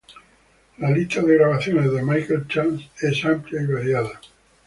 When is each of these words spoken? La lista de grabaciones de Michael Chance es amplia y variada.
La 0.79 0.89
lista 0.89 1.21
de 1.21 1.35
grabaciones 1.37 1.91
de 1.91 2.01
Michael 2.01 2.47
Chance 2.47 2.89
es 3.03 3.23
amplia 3.23 3.61
y 3.61 3.67
variada. 3.67 4.19